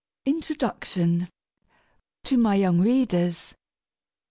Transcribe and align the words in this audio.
]INTRODUCTION. 0.31 1.27
_To 2.25 2.35
my 2.35 2.55
Young 2.55 2.79
Readers. 2.79 3.53